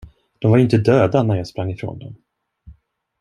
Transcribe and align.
De 0.39 0.51
var 0.51 0.57
ju 0.57 0.63
inte 0.63 0.77
döda, 0.77 1.23
när 1.23 1.35
jag 1.35 1.47
sprang 1.47 1.71
ifrån 1.71 1.99
dem. 1.99 2.15